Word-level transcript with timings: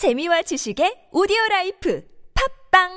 재미와 0.00 0.40
지식의 0.40 1.12
오디오 1.12 1.36
라이프 1.50 2.02
팟빵 2.72 2.88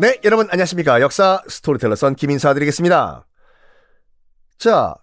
네, 0.00 0.20
여러분 0.24 0.48
안녕하십니까. 0.50 1.00
역사 1.00 1.40
스토리텔러 1.46 1.94
썬킴 1.94 2.16
인사 2.16 2.54
드리겠습니다. 2.54 3.24
자, 4.58 4.96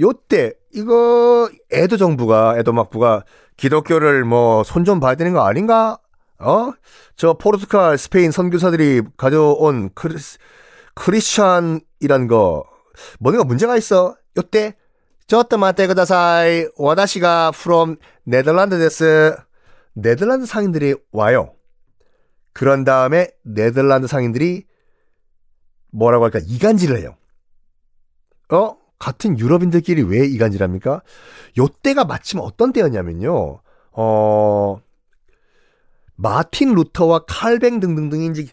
요때 0.00 0.54
이거 0.74 1.48
에도 1.70 1.96
정부가 1.96 2.58
에도 2.58 2.72
막부가 2.72 3.22
기독교를 3.56 4.24
뭐 4.24 4.62
손 4.64 4.82
좀 4.84 4.98
봐야 4.98 5.14
되는 5.14 5.32
거 5.32 5.46
아닌가? 5.46 5.96
어? 6.40 6.72
저 7.14 7.34
포르투갈, 7.34 7.98
스페인 7.98 8.32
선교사들이 8.32 9.02
가져온 9.16 9.90
크리스, 9.94 10.38
크리스찬이란 10.96 12.26
거 12.26 12.64
뭔가 13.20 13.44
문제가 13.44 13.76
있어. 13.76 14.16
요때 14.36 14.74
와다시가 16.76 17.50
from 17.54 17.96
네덜란드 18.22 18.78
데스 18.78 19.36
네덜란드 19.94 20.46
상인들이 20.46 20.94
와요. 21.10 21.52
그런 22.52 22.84
다음에 22.84 23.28
네덜란드 23.42 24.06
상인들이 24.06 24.64
뭐라고 25.90 26.24
할까 26.24 26.38
이간질을 26.46 26.98
해요. 26.98 27.16
어? 28.50 28.76
같은 28.98 29.38
유럽인들끼리 29.38 30.02
왜 30.02 30.26
이간질합니까? 30.26 31.02
요때가 31.58 32.04
마침 32.04 32.38
어떤 32.40 32.72
때였냐면요. 32.72 33.60
어, 33.92 34.80
마틴 36.14 36.74
루터와 36.74 37.24
칼뱅 37.26 37.80
등등등이 37.80 38.26
이제 38.28 38.46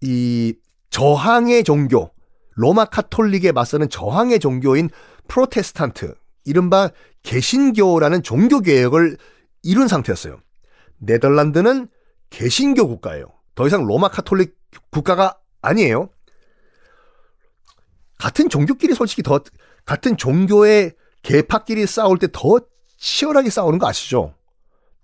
이 0.00 0.54
저항의 0.90 1.62
종교, 1.64 2.10
로마 2.54 2.84
카톨릭에 2.86 3.52
맞서는 3.52 3.90
저항의 3.90 4.40
종교인 4.40 4.90
프로테스탄트, 5.28 6.14
이른바 6.44 6.90
개신교라는 7.22 8.22
종교 8.22 8.60
개혁을 8.60 9.16
이룬 9.62 9.88
상태였어요. 9.88 10.38
네덜란드는 10.98 11.88
개신교 12.30 12.88
국가예요. 12.88 13.26
더 13.54 13.66
이상 13.66 13.86
로마 13.86 14.08
카톨릭 14.08 14.56
국가가 14.90 15.38
아니에요. 15.62 16.08
같은 18.18 18.48
종교끼리 18.48 18.94
솔직히 18.94 19.22
더 19.22 19.40
같은 19.84 20.16
종교의 20.16 20.94
계파끼리 21.22 21.86
싸울 21.86 22.18
때 22.18 22.28
더 22.32 22.60
치열하게 22.98 23.50
싸우는 23.50 23.78
거 23.78 23.86
아시죠? 23.86 24.34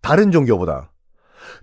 다른 0.01 0.33
종교보다. 0.33 0.91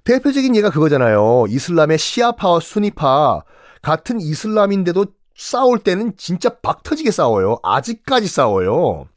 대표적인 0.04 0.56
예가 0.56 0.70
그거잖아요. 0.70 1.45
이슬람의 1.50 1.98
시아파와 1.98 2.60
수니파 2.60 3.44
같은 3.82 4.22
이슬람인데도 4.22 5.06
싸울 5.38 5.80
때는 5.80 6.18
진짜 6.18 6.50
박 6.62 6.84
터지게 6.84 7.12
싸워요. 7.12 7.60
아직까지 7.64 8.28
싸워요. 8.28 9.08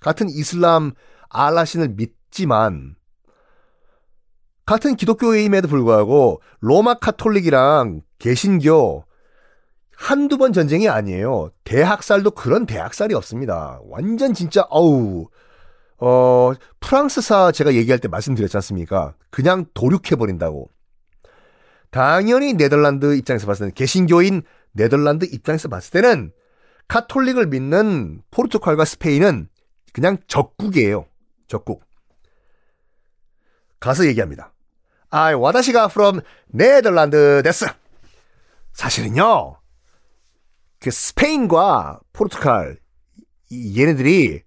같은 0.00 0.28
이슬람 0.30 0.92
알라신을 1.28 1.88
믿지만 1.96 2.94
같은 4.64 4.94
기독교임에도 4.96 5.68
불구하고 5.68 6.40
로마 6.60 6.94
카톨릭이랑 6.94 8.02
개신교 8.18 9.04
한두 9.96 10.38
번 10.38 10.52
전쟁이 10.52 10.88
아니에요. 10.88 11.50
대학살도 11.64 12.32
그런 12.32 12.66
대학살이 12.66 13.14
없습니다. 13.14 13.80
완전 13.84 14.34
진짜 14.34 14.62
어우 14.70 15.26
어 15.98 16.52
프랑스사 16.78 17.50
제가 17.50 17.74
얘기할 17.74 17.98
때 17.98 18.06
말씀드렸지 18.06 18.56
않습니까? 18.58 19.14
그냥 19.30 19.66
도륙해 19.74 20.16
버린다고. 20.16 20.68
당연히 21.90 22.54
네덜란드 22.54 23.16
입장에서 23.16 23.46
봤을 23.46 23.60
때는 23.60 23.74
개신교인 23.74 24.42
네덜란드 24.76 25.24
입장에서 25.24 25.68
봤을 25.68 25.90
때는 25.90 26.32
카톨릭을 26.88 27.46
믿는 27.46 28.22
포르투갈과 28.30 28.84
스페인은 28.84 29.48
그냥 29.92 30.18
적국이에요. 30.28 31.06
적국. 31.48 31.84
가서 33.80 34.06
얘기합니다. 34.06 34.52
아, 35.10 35.34
와다시가 35.34 35.86
from 35.86 36.20
네덜란드 36.46 37.42
데스. 37.42 37.66
사실은요. 38.72 39.56
그 40.78 40.90
스페인과 40.90 42.00
포르투갈 42.12 42.78
이 43.50 43.80
얘네들이 43.80 44.42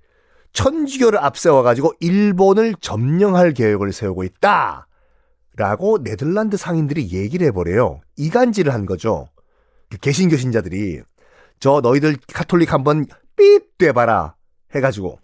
천주교를 0.53 1.19
앞세워 1.19 1.63
가지고 1.63 1.93
일본을 1.99 2.75
점령할 2.79 3.53
계획을 3.53 3.91
세우고 3.91 4.23
있다. 4.23 4.87
라고 5.55 6.01
네덜란드 6.03 6.57
상인들이 6.57 7.11
얘기를 7.11 7.47
해버려요. 7.47 8.01
이간질을 8.17 8.73
한 8.73 8.85
거죠. 8.85 9.27
그 9.89 9.97
개신 9.97 10.29
교 10.29 10.37
신자들이 10.37 11.01
저 11.59 11.81
너희들 11.81 12.17
카톨릭 12.33 12.73
한번 12.73 13.05
삐 13.35 13.59
떼봐라 13.77 14.35
해가지고 14.75 15.19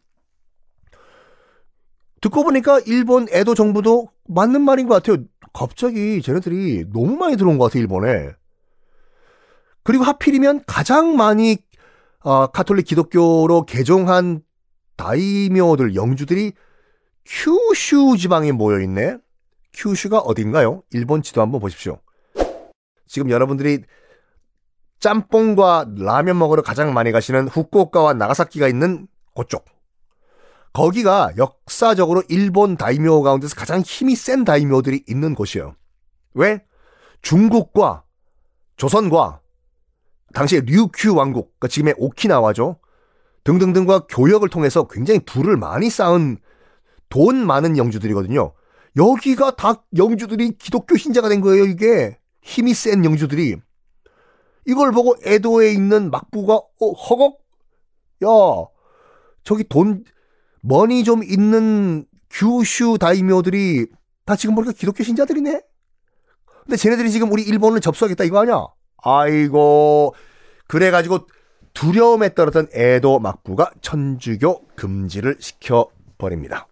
듣고 2.21 2.43
보니까 2.43 2.79
일본 2.87 3.27
에도 3.29 3.53
정부도 3.53 4.09
맞는 4.27 4.61
말인 4.61 4.87
것 4.87 4.95
같아요. 4.95 5.23
갑자기 5.53 6.21
쟤네들이 6.21 6.85
너무 6.91 7.15
많이 7.15 7.37
들어온 7.37 7.57
것 7.57 7.65
같아요, 7.65 7.81
일본에. 7.81 8.31
그리고 9.83 10.03
하필이면 10.03 10.63
가장 10.65 11.15
많이 11.15 11.57
어, 12.21 12.47
카톨릭 12.47 12.87
기독교로 12.87 13.65
개종한 13.65 14.41
다이묘들, 14.97 15.93
영주들이 15.93 16.53
큐슈 17.25 18.17
지방에 18.17 18.51
모여 18.51 18.81
있네. 18.81 19.17
큐슈가 19.73 20.19
어딘가요? 20.19 20.81
일본 20.91 21.21
지도 21.21 21.41
한번 21.41 21.61
보십시오. 21.61 21.99
지금 23.05 23.29
여러분들이 23.29 23.83
짬뽕과 24.99 25.93
라면 25.97 26.37
먹으러 26.37 26.61
가장 26.61 26.93
많이 26.93 27.11
가시는 27.11 27.47
후쿠오카와 27.47 28.13
나가사키가 28.13 28.67
있는 28.67 29.07
그쪽. 29.35 29.65
거기가 30.73 31.31
역사적으로 31.37 32.21
일본 32.27 32.75
다이묘 32.75 33.21
가운데서 33.21 33.55
가장 33.55 33.81
힘이 33.81 34.15
센 34.15 34.43
다이묘들이 34.43 35.03
있는 35.07 35.33
곳이에요. 35.35 35.75
왜? 36.33 36.63
중국과 37.21 38.03
조선과 38.75 39.39
당시에 40.33 40.61
류큐 40.65 41.15
왕국, 41.15 41.53
그러니까 41.59 41.67
지금의 41.69 41.95
오키나와죠. 41.97 42.77
등등등과 43.45 44.07
교역을 44.09 44.49
통해서 44.49 44.87
굉장히 44.87 45.19
부를 45.19 45.55
많이 45.55 45.89
쌓은 45.89 46.37
돈 47.09 47.45
많은 47.47 47.77
영주들이거든요. 47.77 48.53
여기가 48.97 49.55
다 49.55 49.83
영주들이 49.95 50.57
기독교 50.57 50.97
신자가 50.97 51.29
된 51.29 51.39
거예요, 51.41 51.65
이게. 51.65 52.17
힘이 52.41 52.73
센 52.73 53.05
영주들이. 53.05 53.57
이걸 54.65 54.91
보고 54.91 55.15
에도에 55.23 55.71
있는 55.71 56.11
막부가, 56.11 56.55
어, 56.55 56.91
허걱? 56.91 57.39
야, 58.23 58.27
저기 59.43 59.63
돈, 59.63 60.03
머니 60.61 61.03
좀 61.03 61.23
있는 61.23 62.05
규슈 62.29 62.97
다이묘들이 62.99 63.87
다 64.25 64.35
지금 64.35 64.55
보니까 64.55 64.73
기독교 64.73 65.03
신자들이네? 65.03 65.61
근데 66.63 66.75
쟤네들이 66.77 67.11
지금 67.11 67.31
우리 67.31 67.43
일본을 67.43 67.79
접수하겠다 67.79 68.23
이거 68.23 68.39
아니야? 68.39 68.65
아이고, 68.97 70.15
그래가지고 70.67 71.27
두려움에 71.73 72.33
떨었던 72.33 72.69
에도 72.73 73.19
막부가 73.19 73.71
천주교 73.81 74.67
금지를 74.75 75.37
시켜 75.39 75.89
버립니다. 76.17 76.67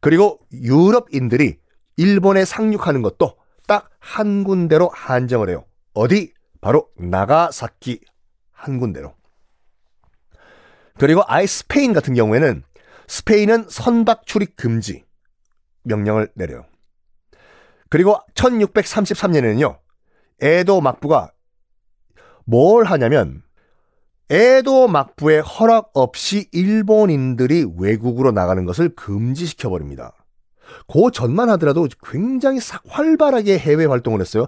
그리고 0.00 0.40
유럽인들이 0.52 1.58
일본에 1.96 2.44
상륙하는 2.44 3.02
것도 3.02 3.36
딱 3.66 3.94
한 4.04 4.44
군데로 4.44 4.90
한정을 4.92 5.48
해요. 5.48 5.64
어디? 5.94 6.32
바로 6.60 6.88
나가사키 6.96 8.00
한 8.52 8.78
군데로. 8.78 9.14
그리고 10.98 11.22
아예 11.26 11.46
스페인 11.46 11.92
같은 11.92 12.14
경우에는 12.14 12.62
스페인은 13.06 13.66
선박 13.68 14.26
출입 14.26 14.56
금지 14.56 15.04
명령을 15.84 16.30
내려요. 16.34 16.64
그리고 17.90 18.18
1633년에는요. 18.34 19.78
에도 20.40 20.80
막부가 20.80 21.32
뭘 22.44 22.84
하냐면 22.84 23.42
에도 24.30 24.88
막부의 24.88 25.42
허락 25.42 25.90
없이 25.94 26.48
일본인들이 26.52 27.66
외국으로 27.76 28.32
나가는 28.32 28.64
것을 28.64 28.94
금지시켜 28.94 29.68
버립니다. 29.68 30.12
그 30.88 31.10
전만 31.12 31.50
하더라도 31.50 31.86
굉장히 32.02 32.58
활발하게 32.88 33.58
해외 33.58 33.84
활동을 33.84 34.20
했어요. 34.20 34.46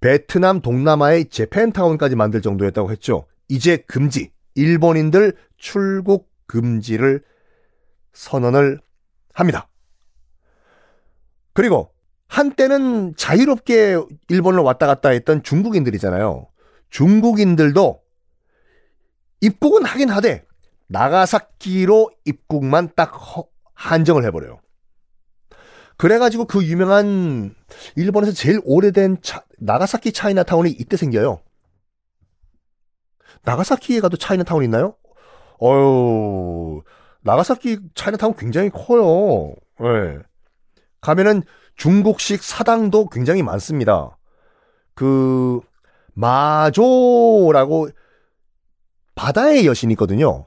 베트남 0.00 0.60
동남아의 0.60 1.26
재팬타운까지 1.26 2.16
만들 2.16 2.42
정도였다고 2.42 2.90
했죠. 2.90 3.26
이제 3.48 3.78
금지. 3.78 4.32
일본인들 4.54 5.36
출국 5.56 6.30
금지를 6.46 7.22
선언을 8.12 8.80
합니다. 9.32 9.68
그리고 11.52 11.92
한때는 12.26 13.14
자유롭게 13.16 13.98
일본을 14.28 14.60
왔다 14.60 14.86
갔다 14.86 15.10
했던 15.10 15.42
중국인들이잖아요. 15.42 16.48
중국인들도 16.90 18.02
입국은 19.40 19.84
하긴 19.84 20.10
하되 20.10 20.44
나가사키로 20.88 22.10
입국만 22.24 22.90
딱 22.96 23.12
한정을 23.74 24.24
해버려요. 24.24 24.60
그래가지고 25.98 26.46
그 26.46 26.64
유명한 26.64 27.54
일본에서 27.96 28.32
제일 28.32 28.60
오래된 28.64 29.18
차, 29.20 29.44
나가사키 29.58 30.12
차이나타운이 30.12 30.70
이때 30.70 30.96
생겨요. 30.96 31.40
나가사키에 33.42 34.00
가도 34.00 34.16
차이나타운 34.16 34.62
있나요? 34.64 34.94
어유 35.60 36.82
나가사키 37.22 37.80
차이나타운 37.94 38.34
굉장히 38.36 38.70
커요. 38.70 39.54
예. 39.82 40.18
가면은 41.00 41.42
중국식 41.76 42.42
사당도 42.42 43.08
굉장히 43.08 43.42
많습니다. 43.42 44.16
그 44.94 45.60
마조라고 46.14 47.88
바다의 49.16 49.66
여신이 49.66 49.94
있거든요. 49.94 50.46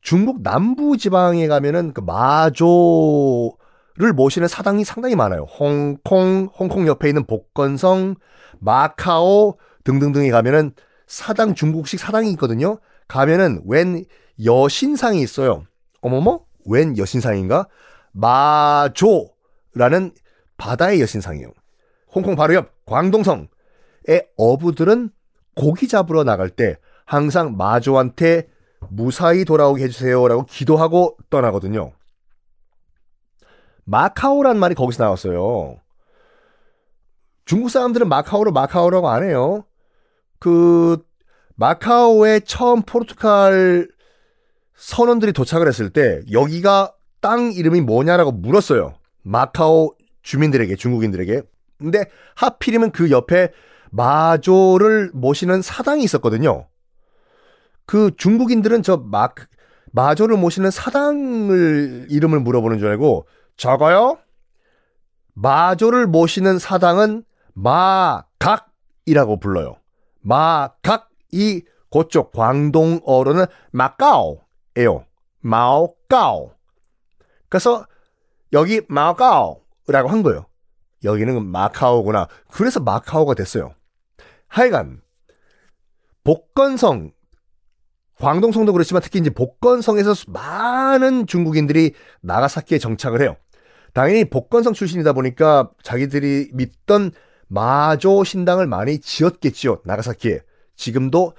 중국 0.00 0.42
남부 0.42 0.96
지방에 0.96 1.46
가면은 1.46 1.92
그 1.92 2.00
마조 2.00 3.56
를 3.98 4.12
모시는 4.12 4.46
사당이 4.46 4.84
상당히 4.84 5.16
많아요. 5.16 5.44
홍콩, 5.44 6.48
홍콩 6.54 6.86
옆에 6.86 7.08
있는 7.08 7.24
복건성, 7.24 8.16
마카오 8.58 9.56
등등등에 9.84 10.30
가면은 10.30 10.72
사당 11.06 11.54
중국식 11.54 11.98
사당이 11.98 12.30
있거든요. 12.32 12.78
가면은 13.08 13.62
웬 13.64 14.04
여신상이 14.44 15.22
있어요. 15.22 15.64
어머머? 16.02 16.40
웬 16.66 16.98
여신상인가? 16.98 17.68
마조라는 18.12 20.12
바다의 20.58 21.00
여신상이에요. 21.00 21.52
홍콩 22.12 22.36
바로 22.36 22.54
옆 22.54 22.84
광동성의 22.84 23.48
어부들은 24.36 25.10
고기 25.54 25.88
잡으러 25.88 26.24
나갈 26.24 26.50
때 26.50 26.76
항상 27.06 27.56
마조한테 27.56 28.48
무사히 28.90 29.44
돌아오게 29.44 29.84
해주세요라고 29.84 30.44
기도하고 30.44 31.16
떠나거든요. 31.30 31.92
마카오란 33.86 34.58
말이 34.58 34.74
거기서 34.74 35.04
나왔어요. 35.04 35.80
중국 37.44 37.70
사람들은 37.70 38.08
마카오를 38.08 38.52
마카오라고 38.52 39.08
안 39.08 39.24
해요. 39.24 39.64
그 40.38 40.98
마카오에 41.54 42.40
처음 42.40 42.82
포르투갈 42.82 43.88
선원들이 44.74 45.32
도착을 45.32 45.66
했을 45.68 45.90
때 45.90 46.20
여기가 46.30 46.92
땅 47.20 47.52
이름이 47.52 47.80
뭐냐라고 47.80 48.32
물었어요. 48.32 48.94
마카오 49.22 49.94
주민들에게 50.22 50.74
중국인들에게. 50.76 51.42
근데 51.78 52.04
하필이면 52.34 52.90
그 52.90 53.10
옆에 53.10 53.52
마조를 53.90 55.10
모시는 55.14 55.62
사당이 55.62 56.02
있었거든요. 56.02 56.66
그 57.86 58.10
중국인들은 58.16 58.82
저 58.82 58.96
마, 58.96 59.28
마조를 59.92 60.36
모시는 60.36 60.70
사당을 60.70 62.08
이름을 62.10 62.40
물어보는 62.40 62.78
줄 62.78 62.88
알고 62.88 63.26
저거요? 63.56 64.18
마조를 65.34 66.06
모시는 66.06 66.58
사당은 66.58 67.24
마각이라고 67.54 69.38
불러요. 69.38 69.76
마각이 70.20 71.64
그쪽 71.90 72.32
광동어로는 72.32 73.46
마카오예요. 73.72 75.06
마오카오. 75.40 76.52
그래서 77.48 77.86
여기 78.52 78.82
마오카오라고 78.88 80.08
한 80.08 80.22
거예요. 80.22 80.46
여기는 81.04 81.44
마카오구나. 81.46 82.28
그래서 82.50 82.80
마카오가 82.80 83.34
됐어요. 83.34 83.74
하여간 84.48 85.00
복건성 86.24 87.12
광동성도 88.18 88.72
그렇지만 88.72 89.02
특히 89.02 89.20
이제 89.20 89.30
복건성에서 89.30 90.14
많은 90.28 91.26
중국인들이 91.26 91.92
나가사키에 92.22 92.78
정착을 92.78 93.20
해요. 93.20 93.36
당연히 93.96 94.26
복건성 94.26 94.74
출신이다 94.74 95.14
보니까 95.14 95.70
자기들이 95.82 96.50
믿던 96.52 97.12
마조 97.48 98.24
신당을 98.24 98.66
많이 98.66 98.98
지었겠지요. 98.98 99.78
나가사키에. 99.84 100.40
지금도 100.76 101.32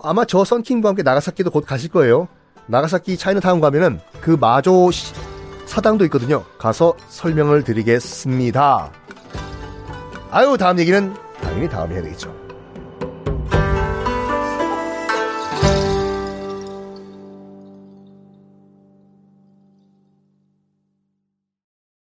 아마 0.00 0.24
저 0.24 0.42
썬킹과 0.42 0.88
함께 0.88 1.02
나가사키도 1.02 1.50
곧 1.50 1.66
가실 1.66 1.90
거예요. 1.90 2.26
나가사키 2.66 3.18
차이나타운 3.18 3.60
가면은 3.60 4.00
그 4.22 4.30
마조 4.30 4.88
사당도 5.66 6.06
있거든요. 6.06 6.46
가서 6.56 6.96
설명을 7.10 7.62
드리겠습니다. 7.62 8.90
아유, 10.30 10.56
다음 10.58 10.78
얘기는 10.78 11.12
당연히 11.42 11.68
다음에 11.68 11.96
해야 11.96 12.02
되겠죠. 12.04 12.47